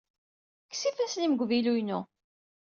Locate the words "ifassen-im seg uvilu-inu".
0.89-1.99